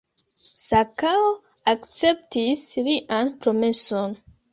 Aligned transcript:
Sakao 0.61 1.27
akceptis 1.73 2.63
lian 2.89 3.29
promeson. 3.45 4.17